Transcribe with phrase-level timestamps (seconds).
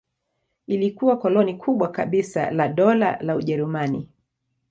[0.67, 4.09] Ilikuwa koloni kubwa kabisa la Dola la Ujerumani.